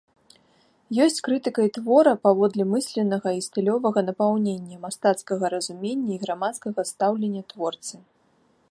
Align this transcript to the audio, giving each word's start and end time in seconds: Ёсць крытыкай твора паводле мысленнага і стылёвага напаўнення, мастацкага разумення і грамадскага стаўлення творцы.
Ёсць 1.03 1.19
крытыкай 1.27 1.67
твора 1.75 2.13
паводле 2.25 2.63
мысленнага 2.73 3.29
і 3.41 3.45
стылёвага 3.49 3.99
напаўнення, 4.09 4.75
мастацкага 4.87 5.45
разумення 5.57 6.11
і 6.19 6.21
грамадскага 6.27 6.81
стаўлення 6.95 7.41
творцы. 7.55 7.95